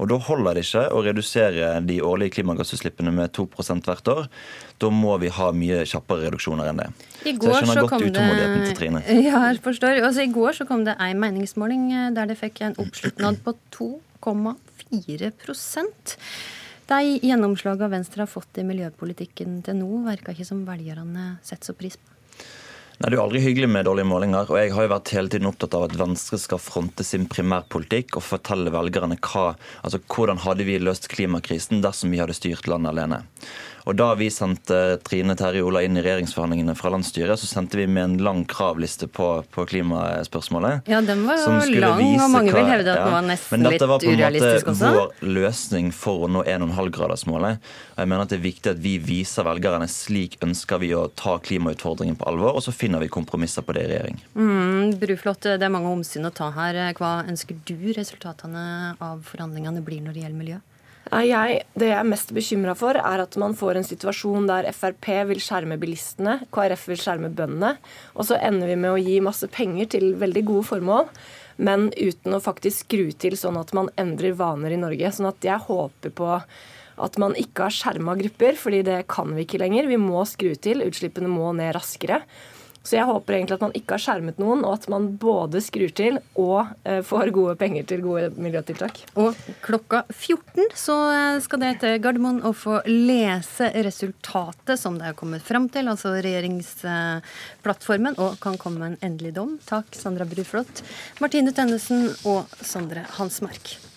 Og 0.00 0.08
Da 0.08 0.16
holder 0.24 0.56
det 0.56 0.62
ikke 0.64 0.86
å 0.96 1.02
redusere 1.04 1.66
de 1.84 1.98
årlige 2.04 2.32
klimagassutslippene 2.38 3.10
med 3.12 3.32
2% 3.36 3.84
hvert 3.88 4.06
år. 4.08 4.28
Da 4.80 4.88
må 4.94 5.18
vi 5.20 5.28
ha 5.36 5.50
mye 5.52 5.86
kjappere 5.88 6.22
reduksjoner 6.26 6.64
enn 6.70 6.78
det. 6.80 6.88
I 7.28 7.30
går 7.36 7.44
så 7.44 7.48
jeg 7.52 7.56
skjønner 7.66 7.76
så 7.76 7.82
godt 7.84 8.06
utålmodigheten 8.06 8.60
til 8.64 8.76
Trine. 8.78 9.00
Ja, 9.30 9.38
jeg 9.50 9.58
forstår. 9.64 9.92
Altså, 10.00 10.20
I 10.24 10.32
går 10.32 10.50
så 10.56 10.64
kom 10.68 10.82
det 10.88 10.94
ei 11.04 11.12
meningsmåling 11.18 11.82
eh, 11.92 12.12
der 12.16 12.24
det 12.30 12.38
fikk 12.40 12.56
en 12.64 12.78
oppslutnad 12.80 13.34
på 13.44 13.50
2,4% 13.76 16.16
De 16.90 17.00
gjennomslagene 17.20 17.92
Venstre 17.92 18.20
har 18.24 18.30
fått 18.30 18.52
i 18.58 18.64
miljøpolitikken 18.66 19.50
til 19.66 19.74
nå, 19.82 19.90
verker 20.08 20.30
ikke 20.34 20.48
som 20.48 20.68
velgerne 20.68 21.24
setter 21.44 21.66
så 21.70 21.74
pris 21.76 21.96
på. 22.00 22.06
Nei, 23.00 23.08
Det 23.08 23.16
er 23.16 23.16
jo 23.16 23.22
aldri 23.24 23.40
hyggelig 23.40 23.68
med 23.72 23.86
dårlige 23.88 24.04
målinger. 24.04 24.50
og 24.50 24.58
Jeg 24.60 24.72
har 24.74 24.82
jo 24.84 24.92
vært 24.92 25.12
hele 25.16 25.30
tiden 25.32 25.48
opptatt 25.48 25.72
av 25.74 25.86
at 25.86 25.96
Venstre 25.96 26.36
skal 26.36 26.58
fronte 26.60 27.02
sin 27.02 27.24
primærpolitikk 27.32 28.18
og 28.20 28.26
fortelle 28.26 28.68
velgerne 28.68 29.16
hva, 29.16 29.54
altså 29.80 30.02
hvordan 30.04 30.42
hadde 30.44 30.66
vi 30.68 30.76
løst 30.78 31.08
klimakrisen 31.08 31.80
dersom 31.80 32.12
vi 32.12 32.20
hadde 32.20 32.36
styrt 32.36 32.68
landet 32.68 32.92
alene. 32.92 33.22
Og 33.88 33.96
Da 33.96 34.12
vi 34.14 34.28
sendte 34.30 34.98
Trine 35.06 35.34
Terje 35.38 35.62
Ola 35.64 35.80
inn 35.82 35.96
i 35.96 36.02
regjeringsforhandlingene 36.04 36.76
fra 36.76 36.92
landsstyret, 36.92 37.40
så 37.40 37.48
sendte 37.48 37.78
vi 37.80 37.86
med 37.88 38.04
en 38.04 38.16
lang 38.24 38.44
kravliste 38.48 39.08
på, 39.08 39.28
på 39.50 39.64
klimaspørsmålet. 39.66 40.86
Ja, 40.90 41.00
den 41.00 41.24
var 41.26 41.40
jo 41.40 41.80
lang, 41.80 42.02
og 42.20 42.30
mange 42.30 42.52
vil 42.52 42.68
hevde 42.68 42.92
at 42.92 43.00
den 43.00 43.14
var 43.14 43.24
nesten 43.24 43.64
litt 43.64 43.80
urealistisk 43.80 43.80
også. 43.80 43.80
Men 43.80 43.80
dette 43.80 43.88
var 43.88 44.04
på 44.04 44.10
en 44.10 44.76
måte 44.76 44.92
vår 44.98 45.32
løsning 45.40 45.90
for 45.96 46.26
å 46.26 46.30
nå 46.30 46.44
1,5-gradersmålet. 46.44 47.72
Jeg 47.96 48.08
mener 48.08 48.22
at 48.22 48.28
Det 48.30 48.38
er 48.38 48.44
viktig 48.44 48.70
at 48.70 48.78
vi 48.78 48.98
viser 48.98 49.44
velgerne 49.44 49.88
slik 49.90 50.36
ønsker 50.44 50.78
vi 50.78 50.92
å 50.94 51.08
ta 51.16 51.38
klimautfordringen 51.38 52.16
på 52.20 52.28
alvor, 52.28 52.54
og 52.56 52.62
så 52.62 52.72
finner 52.72 52.89
vi 52.98 53.08
kompromisser 53.12 53.62
på 53.62 53.72
det 53.76 53.84
i 53.86 53.90
regjering. 53.92 54.18
Mm, 54.34 54.96
Bruflot, 54.98 55.46
det 55.46 55.62
er 55.62 55.72
mange 55.72 55.92
omsyn 55.94 56.26
å 56.26 56.32
ta 56.34 56.50
her. 56.56 56.80
Hva 56.98 57.20
ønsker 57.30 57.60
du 57.68 57.92
resultatene 57.94 58.96
av 58.98 59.22
forhandlingene 59.28 59.84
blir 59.86 60.02
når 60.02 60.16
det 60.16 60.24
gjelder 60.24 60.42
miljø? 60.42 60.58
Jeg, 61.10 61.62
det 61.74 61.88
jeg 61.88 61.96
er 61.96 62.06
mest 62.06 62.30
bekymra 62.36 62.74
for, 62.78 62.94
er 62.94 63.22
at 63.22 63.36
man 63.40 63.54
får 63.58 63.78
en 63.80 63.86
situasjon 63.86 64.46
der 64.46 64.68
Frp 64.76 65.08
vil 65.30 65.40
skjerme 65.42 65.78
bilistene, 65.80 66.36
KrF 66.54 66.84
vil 66.92 67.00
skjerme 67.00 67.30
bøndene, 67.34 67.72
og 68.14 68.28
så 68.28 68.38
ender 68.38 68.70
vi 68.70 68.76
med 68.78 68.92
å 68.92 69.00
gi 69.00 69.16
masse 69.24 69.48
penger 69.50 69.88
til 69.96 70.12
veldig 70.20 70.44
gode 70.52 70.68
formål, 70.68 71.08
men 71.58 71.88
uten 71.96 72.36
å 72.36 72.42
faktisk 72.44 72.84
skru 72.84 73.10
til 73.12 73.34
sånn 73.38 73.58
at 73.58 73.72
man 73.76 73.90
endrer 74.00 74.36
vaner 74.38 74.76
i 74.76 74.78
Norge. 74.80 75.10
Sånn 75.12 75.28
at 75.32 75.42
jeg 75.44 75.66
håper 75.66 76.14
på 76.14 76.30
at 77.00 77.18
man 77.20 77.34
ikke 77.38 77.66
har 77.66 77.74
skjerma 77.74 78.14
grupper, 78.20 78.56
fordi 78.60 78.84
det 78.86 79.02
kan 79.10 79.34
vi 79.34 79.44
ikke 79.44 79.60
lenger. 79.60 79.88
Vi 79.90 79.98
må 80.00 80.22
skru 80.28 80.54
til. 80.56 80.84
Utslippene 80.86 81.28
må 81.32 81.50
ned 81.56 81.74
raskere. 81.76 82.22
Så 82.82 82.96
jeg 82.96 83.08
håper 83.08 83.36
egentlig 83.36 83.58
at 83.58 83.64
man 83.64 83.74
ikke 83.76 83.96
har 83.96 84.02
skjermet 84.02 84.38
noen, 84.40 84.62
og 84.64 84.78
at 84.78 84.86
man 84.92 85.10
både 85.20 85.60
skrur 85.62 85.92
til 85.96 86.16
og 86.40 86.70
eh, 86.88 87.02
får 87.04 87.32
gode 87.36 87.56
penger 87.60 87.84
til 87.90 88.04
gode 88.04 88.30
miljøtiltak. 88.40 89.02
Og 89.20 89.36
klokka 89.64 90.02
14 90.14 90.70
så 90.78 90.96
eh, 91.12 91.40
skal 91.44 91.62
det 91.64 91.74
til 91.82 91.98
Gardermoen 92.00 92.40
å 92.48 92.54
få 92.56 92.80
lese 92.88 93.68
resultatet 93.84 94.80
som 94.80 94.96
det 95.00 95.10
er 95.10 95.18
kommet 95.18 95.44
fram 95.44 95.68
til, 95.72 95.92
altså 95.92 96.14
regjeringsplattformen, 96.16 98.16
og 98.16 98.40
kan 98.40 98.56
komme 98.60 98.80
med 98.80 98.94
en 98.94 99.10
endelig 99.10 99.34
dom. 99.36 99.58
Takk, 99.68 99.92
Sandra 99.96 100.24
Bruflot, 100.28 100.84
Martine 101.20 101.52
Tønnesen 101.56 102.08
og 102.24 102.48
Sondre 102.64 103.04
Hansmark. 103.18 103.89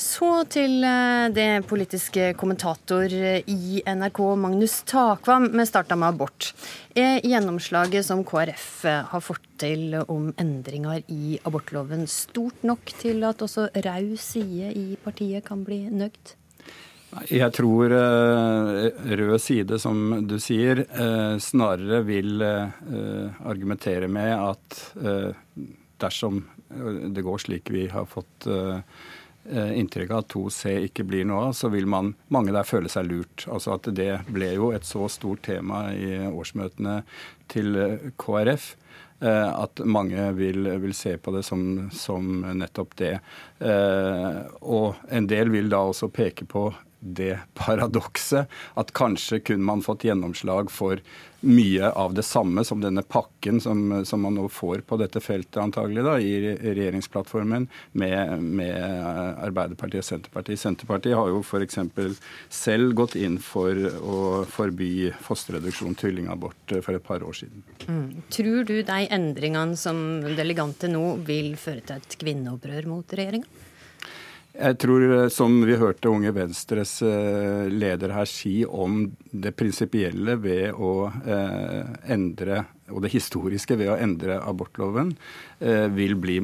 Så 0.00 0.28
til 0.48 0.80
eh, 0.86 1.26
det 1.36 1.66
politiske 1.68 2.30
kommentator 2.40 3.12
i 3.12 3.82
NRK, 3.84 4.20
Magnus 4.40 4.78
Takvam. 4.88 5.50
Vi 5.52 5.66
starta 5.68 5.98
med 6.00 6.14
abort. 6.14 6.54
Er 6.96 7.20
gjennomslaget 7.20 8.06
som 8.08 8.22
KrF 8.24 8.68
eh, 8.88 9.02
har 9.10 9.20
fått 9.24 9.44
til 9.60 9.98
om 10.00 10.30
endringer 10.40 11.02
i 11.12 11.36
abortloven 11.44 12.06
stort 12.08 12.64
nok 12.64 12.94
til 13.02 13.26
at 13.28 13.44
også 13.44 13.66
raus 13.84 14.24
side 14.32 14.72
i 14.72 14.96
partiet 15.04 15.44
kan 15.44 15.66
bli 15.68 15.82
nøyd? 15.92 16.32
Jeg 17.28 17.52
tror 17.52 17.90
rød 17.90 19.38
side, 19.42 19.80
som 19.82 20.22
du 20.30 20.36
sier, 20.38 20.84
snarere 21.42 22.04
vil 22.06 22.38
argumentere 22.38 24.06
med 24.06 24.30
at 24.30 24.78
dersom 25.98 26.44
det 26.70 27.24
går 27.26 27.42
slik 27.42 27.72
vi 27.74 27.88
har 27.90 28.06
fått 28.06 28.46
Eh, 28.46 28.78
inntrykk 29.48 30.10
av 30.12 30.22
at 30.24 30.34
2C 30.34 30.74
ikke 30.88 31.06
blir 31.08 31.24
noe 31.28 31.48
av, 31.48 31.54
så 31.56 31.70
vil 31.72 31.88
man, 31.90 32.12
mange 32.28 32.52
der 32.54 32.68
føle 32.68 32.90
seg 32.92 33.08
lurt. 33.08 33.46
Altså 33.48 33.74
at 33.76 33.88
Det 33.96 34.10
ble 34.28 34.52
jo 34.54 34.70
et 34.76 34.86
så 34.86 35.08
stort 35.08 35.42
tema 35.48 35.88
i 35.94 36.18
årsmøtene 36.28 37.00
til 37.50 37.78
eh, 37.80 38.10
KrF 38.20 38.74
eh, 39.24 39.48
at 39.48 39.82
mange 39.84 40.28
vil, 40.36 40.68
vil, 40.84 40.94
se 40.94 41.16
på 41.16 41.34
det 41.34 41.42
som, 41.46 41.88
som 41.92 42.44
nettopp 42.60 42.94
det. 43.00 43.16
Og 44.60 45.00
en 45.10 45.26
del 45.30 45.50
vil 45.52 45.72
da 45.72 45.82
også 45.88 46.12
peke 46.14 46.46
på 46.48 46.68
det 47.00 47.38
paradokset 47.54 48.50
at 48.80 48.92
kanskje 48.96 49.40
kunne 49.40 49.64
man 49.64 49.82
fått 49.82 50.04
gjennomslag 50.04 50.70
for 50.70 51.00
mye 51.40 51.88
av 51.96 52.14
det 52.14 52.22
samme 52.22 52.64
som 52.64 52.80
denne 52.80 53.02
pakken 53.02 53.60
som, 53.60 54.04
som 54.04 54.20
man 54.20 54.34
nå 54.36 54.44
får 54.52 54.82
på 54.88 54.98
dette 55.00 55.22
feltet, 55.24 55.56
antagelig 55.62 56.04
da, 56.04 56.18
i 56.20 56.34
regjeringsplattformen 56.60 57.66
med, 57.92 58.42
med 58.44 58.76
Arbeiderpartiet 59.46 60.02
og 60.02 60.08
Senterpartiet. 60.10 60.60
Senterpartiet 60.60 61.16
har 61.16 61.32
jo 61.32 61.40
f.eks. 61.40 61.78
selv 62.52 62.92
gått 62.98 63.16
inn 63.16 63.38
for 63.40 63.72
å 63.72 64.44
forby 64.50 65.08
fosterreduksjon, 65.24 65.96
tvillingabort, 65.96 66.76
for 66.84 66.98
et 66.98 67.06
par 67.08 67.24
år 67.24 67.40
siden. 67.40 67.64
Mm. 67.88 68.20
Tror 68.28 68.68
du 68.68 68.76
de 68.84 69.00
endringene 69.08 69.80
som 69.80 70.20
delegante 70.36 70.92
nå 70.92 71.16
vil 71.24 71.54
føre 71.60 71.86
til 71.86 72.04
et 72.04 72.20
kvinneopprør 72.20 72.92
mot 72.92 73.16
regjeringa? 73.16 73.68
Jeg 74.60 74.76
tror, 74.82 75.02
eh, 75.14 75.28
som 75.32 75.54
vi 75.64 75.76
hørte 75.80 76.10
Unge 76.10 76.34
Venstres 76.36 76.98
eh, 77.06 77.68
leder 77.72 78.12
her 78.12 78.28
si 78.28 78.60
om 78.66 79.06
det 79.32 79.54
prinsipielle 79.56 80.34
ved 80.42 80.76
å 80.76 81.08
eh, 81.08 81.94
endre, 82.12 82.66
og 82.92 83.00
det 83.04 83.12
historiske 83.14 83.78
ved 83.80 83.88
å 83.92 83.96
endre 83.96 84.40
abortloven, 84.42 85.14
vil 85.60 86.14
bli 86.16 86.38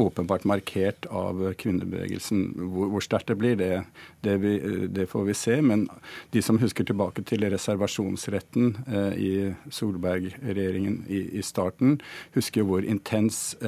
åpenbart 0.00 0.46
markert 0.48 1.04
av 1.12 1.42
kvinnebevegelsen. 1.60 2.46
Hvor, 2.72 2.88
hvor 2.94 3.04
sterkt 3.04 3.28
det 3.28 3.36
blir, 3.38 3.58
det, 3.60 3.82
det, 4.24 4.38
vi, 4.42 4.54
det, 4.88 5.04
får 5.12 5.26
vi 5.28 5.36
se. 5.36 5.58
Men 5.62 5.84
de 6.34 6.42
som 6.42 6.58
husker 6.58 6.88
tilbake 6.88 7.22
til 7.28 7.44
reservasjonsretten 7.52 8.72
i 9.20 9.30
Solberg-regjeringen 9.68 11.04
i, 11.06 11.20
i, 11.38 11.44
starten, 11.46 12.00
husker 12.34 12.66
hvor 12.66 12.88
intens 12.88 13.60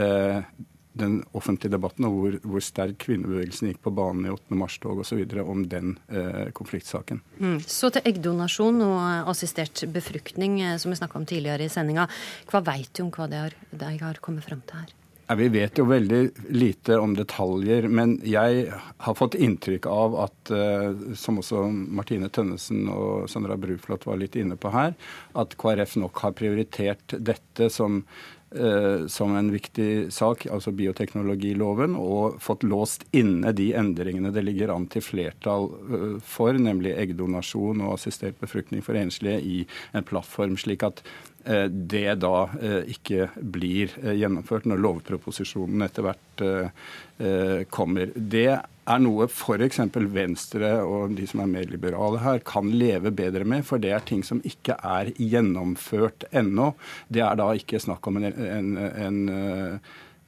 den 0.98 1.20
offentlige 1.36 1.74
debatten 1.76 2.08
og 2.08 2.16
hvor, 2.16 2.36
hvor 2.44 2.64
sterk 2.64 2.98
kvinnebevegelsen 3.04 3.70
gikk 3.70 3.82
på 3.86 3.94
banen 3.96 4.26
i 4.26 4.32
8. 4.32 4.58
mars-tog 4.58 5.02
osv. 5.04 5.22
om 5.44 5.64
den 5.70 5.96
eh, 6.08 6.50
konfliktsaken. 6.56 7.22
Mm. 7.38 7.58
Så 7.62 7.92
til 7.94 8.06
eggdonasjon 8.08 8.82
og 8.86 9.32
assistert 9.32 9.84
befruktning, 9.92 10.60
eh, 10.62 10.76
som 10.82 10.92
vi 10.92 11.00
snakka 11.00 11.20
om 11.20 11.26
tidligere 11.28 11.66
i 11.66 11.72
sendinga. 11.72 12.08
Hva 12.50 12.64
veit 12.66 12.92
du 12.96 13.06
om 13.06 13.12
hva 13.14 13.28
de 13.30 13.42
har, 13.46 13.58
de 13.70 13.96
har 14.02 14.22
kommet 14.24 14.46
fram 14.46 14.64
til 14.66 14.84
her? 14.84 14.94
Ja, 15.26 15.34
vi 15.34 15.48
vet 15.50 15.74
jo 15.74 15.88
veldig 15.90 16.20
lite 16.54 17.00
om 17.02 17.16
detaljer, 17.18 17.88
men 17.90 18.12
jeg 18.22 18.68
har 18.70 19.16
fått 19.18 19.34
inntrykk 19.34 19.88
av 19.90 20.14
at, 20.22 20.52
eh, 20.54 21.16
som 21.18 21.40
også 21.42 21.64
Martine 21.66 22.30
Tønnesen 22.30 22.86
og 22.92 23.26
Sandra 23.30 23.56
Bruflot 23.58 24.06
var 24.06 24.20
litt 24.22 24.38
inne 24.38 24.54
på 24.54 24.70
her, 24.70 24.94
at 25.34 25.58
KrF 25.58 25.96
nok 25.98 26.22
har 26.22 26.36
prioritert 26.38 27.18
dette 27.18 27.66
som 27.74 28.04
Eh, 28.06 28.35
som 29.12 29.34
en 29.36 29.50
viktig 29.52 30.12
sak, 30.14 30.46
altså 30.52 30.72
bioteknologiloven, 30.76 31.96
og 31.98 32.38
fått 32.42 32.66
låst 32.66 33.06
inne 33.16 33.52
de 33.56 33.70
endringene 33.76 34.32
det 34.34 34.44
ligger 34.46 34.72
an 34.74 34.88
til 34.92 35.04
flertall 35.04 35.70
eh, 35.70 36.18
for, 36.24 36.56
nemlig 36.56 36.94
eggdonasjon 36.96 37.84
og 37.84 37.96
assistert 37.96 38.38
befruktning 38.42 38.84
for 38.84 38.98
enslige, 38.98 39.40
i 39.40 39.58
en 39.96 40.06
plattform. 40.06 40.56
slik 40.60 40.84
at 40.86 41.02
eh, 41.44 41.66
det 41.68 42.18
da 42.22 42.36
ikke 42.88 43.30
blir 43.40 43.92
gjennomført 44.02 44.66
når 44.66 44.82
lovproposisjonen 44.84 45.84
etter 45.86 46.06
hvert 46.06 46.46
kommer. 47.72 48.10
Det 48.12 48.50
er 48.86 49.02
noe 49.02 49.26
f.eks. 49.28 49.80
Venstre 50.14 50.72
og 50.86 51.16
de 51.18 51.26
som 51.28 51.42
er 51.42 51.50
mer 51.50 51.70
liberale 51.70 52.20
her, 52.22 52.42
kan 52.46 52.70
leve 52.72 53.12
bedre 53.14 53.46
med. 53.48 53.66
For 53.66 53.82
det 53.82 53.92
er 53.94 54.04
ting 54.06 54.24
som 54.26 54.42
ikke 54.46 54.78
er 54.78 55.12
gjennomført 55.18 56.28
ennå. 56.32 56.72
Det 57.08 57.24
er 57.26 57.38
da 57.38 57.50
ikke 57.56 57.82
snakk 57.82 58.06
om 58.06 58.20
en, 58.20 58.28
en, 58.30 58.72
en, 59.06 59.22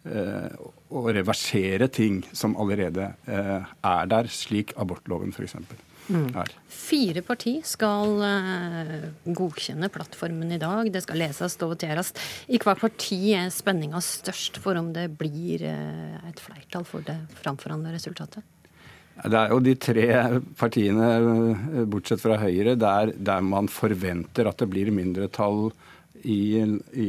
uh, 0.08 0.64
å 0.88 1.04
reversere 1.12 1.90
ting 1.92 2.22
som 2.32 2.56
allerede 2.58 3.12
uh, 3.28 3.68
er 3.68 4.10
der, 4.10 4.30
slik 4.32 4.74
abortloven 4.80 5.34
f.eks. 5.34 5.58
Mm. 6.08 6.30
Fire 6.72 7.22
parti 7.22 7.58
skal 7.68 8.14
uh, 8.22 9.08
godkjenne 9.24 9.90
plattformen 9.92 10.52
i 10.54 10.60
dag. 10.60 10.88
Det 10.92 11.02
skal 11.04 11.20
leses 11.20 11.58
og 11.60 11.74
voteres. 11.74 12.14
I 12.48 12.60
hvert 12.62 12.80
parti 12.80 13.20
er 13.36 13.50
spenninga 13.52 14.00
størst 14.04 14.60
for 14.62 14.78
om 14.80 14.92
det 14.96 15.10
blir 15.20 15.66
uh, 15.68 16.16
et 16.30 16.40
flertall 16.40 16.86
for 16.88 17.04
det 17.04 17.18
framforhandla 17.42 17.92
resultatet? 17.94 18.46
Det 19.18 19.34
er 19.34 19.50
jo 19.50 19.58
de 19.58 19.74
tre 19.82 20.06
partiene, 20.54 21.06
eh, 21.18 21.86
bortsett 21.90 22.20
fra 22.22 22.36
Høyre, 22.38 22.76
der, 22.78 23.10
der 23.18 23.40
man 23.42 23.66
forventer 23.66 24.46
at 24.46 24.62
det 24.62 24.68
blir 24.70 24.92
mindretall 24.94 25.72
i, 26.22 26.62
i 26.62 27.08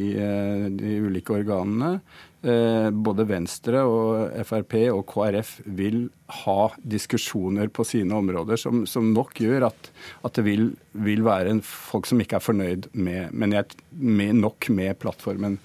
de 0.73 0.95
ulike 1.05 1.35
organene. 1.37 1.99
Eh, 2.39 2.87
både 2.95 3.25
Venstre 3.27 3.81
og 3.83 4.31
Frp 4.47 4.77
og 4.93 5.01
KrF 5.11 5.57
vil 5.75 6.05
ha 6.45 6.69
diskusjoner 6.87 7.67
på 7.67 7.83
sine 7.83 8.15
områder 8.15 8.61
som, 8.61 8.85
som 8.87 9.09
nok 9.11 9.41
gjør 9.43 9.65
at, 9.67 9.89
at 10.23 10.39
det 10.39 10.45
vil, 10.45 10.69
vil, 11.03 11.25
være 11.27 11.57
folk 11.67 12.07
som 12.07 12.23
ikke 12.23 12.37
er 12.39 12.45
fornøyd 12.45 12.87
med, 12.95 13.43
jeg, 13.43 13.79
med, 13.91 14.39
nok 14.39 14.69
med 14.71 14.95
plattformen. 15.03 15.59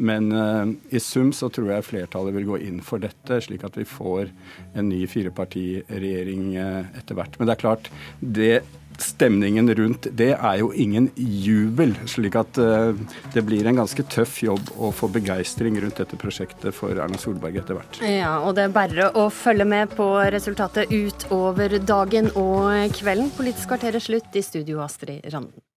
Men 0.00 0.30
uh, 0.30 0.70
i 0.94 1.02
sum 1.02 1.32
så 1.34 1.50
tror 1.52 1.74
jeg 1.74 1.88
flertallet 1.88 2.36
vil 2.38 2.46
gå 2.48 2.60
inn 2.62 2.78
for 2.84 3.02
dette, 3.02 3.40
slik 3.42 3.66
at 3.66 3.74
vi 3.76 3.84
får 3.84 4.30
en 4.78 4.86
ny 4.88 5.02
firepartiregjering 5.10 6.46
uh, 6.54 6.86
etter 6.94 7.18
hvert. 7.18 7.36
Men 7.36 7.50
det 7.50 7.56
er 7.56 7.64
klart, 7.66 7.90
det 8.22 8.54
stemningen 9.02 9.70
rundt 9.76 10.08
det 10.16 10.32
er 10.34 10.58
jo 10.60 10.70
ingen 10.72 11.10
jubel. 11.16 11.94
Slik 12.10 12.36
at 12.40 12.60
uh, 12.60 12.92
det 13.34 13.44
blir 13.46 13.68
en 13.68 13.80
ganske 13.82 14.04
tøff 14.12 14.40
jobb 14.44 14.72
å 14.78 14.92
få 14.94 15.10
begeistring 15.12 15.78
rundt 15.82 16.00
dette 16.02 16.18
prosjektet 16.20 16.76
for 16.76 16.96
Erna 16.96 17.20
Solberg 17.20 17.60
etter 17.62 17.78
hvert. 17.78 18.00
Ja, 18.04 18.38
og 18.44 18.56
det 18.58 18.68
er 18.68 18.76
bare 18.76 19.10
å 19.18 19.28
følge 19.32 19.66
med 19.68 19.96
på 19.96 20.08
resultatet 20.32 20.92
utover 20.92 21.78
dagen 21.80 22.30
og 22.34 22.96
kvelden. 22.96 23.32
Politisk 23.36 23.72
kvarter 23.72 23.96
er 23.96 24.04
slutt. 24.04 24.30
I 24.30 24.44
studio 24.46 24.80
Astrid 24.84 25.26
Randen. 25.32 25.60